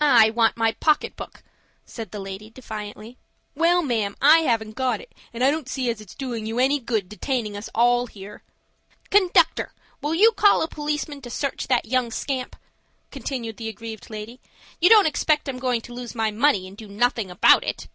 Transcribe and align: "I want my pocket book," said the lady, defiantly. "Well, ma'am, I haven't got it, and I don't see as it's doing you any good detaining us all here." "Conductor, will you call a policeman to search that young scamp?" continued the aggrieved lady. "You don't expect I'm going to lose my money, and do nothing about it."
"I 0.00 0.30
want 0.30 0.56
my 0.56 0.70
pocket 0.70 1.16
book," 1.16 1.42
said 1.84 2.12
the 2.12 2.20
lady, 2.20 2.48
defiantly. 2.48 3.18
"Well, 3.56 3.82
ma'am, 3.82 4.14
I 4.22 4.42
haven't 4.42 4.76
got 4.76 5.00
it, 5.00 5.10
and 5.34 5.42
I 5.42 5.50
don't 5.50 5.68
see 5.68 5.90
as 5.90 6.00
it's 6.00 6.14
doing 6.14 6.46
you 6.46 6.60
any 6.60 6.78
good 6.78 7.08
detaining 7.08 7.56
us 7.56 7.68
all 7.74 8.06
here." 8.06 8.44
"Conductor, 9.10 9.72
will 10.00 10.14
you 10.14 10.30
call 10.30 10.62
a 10.62 10.68
policeman 10.68 11.20
to 11.22 11.28
search 11.30 11.66
that 11.66 11.86
young 11.86 12.12
scamp?" 12.12 12.54
continued 13.10 13.56
the 13.56 13.68
aggrieved 13.68 14.10
lady. 14.10 14.38
"You 14.80 14.88
don't 14.88 15.06
expect 15.06 15.48
I'm 15.48 15.58
going 15.58 15.80
to 15.80 15.92
lose 15.92 16.14
my 16.14 16.30
money, 16.30 16.68
and 16.68 16.76
do 16.76 16.86
nothing 16.86 17.28
about 17.28 17.64
it." 17.64 17.88